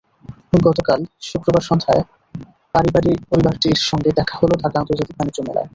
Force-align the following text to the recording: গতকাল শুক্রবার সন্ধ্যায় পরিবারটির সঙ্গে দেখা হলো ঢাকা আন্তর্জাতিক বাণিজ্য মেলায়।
গতকাল 0.61 0.99
শুক্রবার 1.21 1.63
সন্ধ্যায় 1.69 2.03
পরিবারটির 3.29 3.79
সঙ্গে 3.89 4.09
দেখা 4.19 4.35
হলো 4.41 4.53
ঢাকা 4.61 4.77
আন্তর্জাতিক 4.79 5.15
বাণিজ্য 5.17 5.39
মেলায়। 5.47 5.69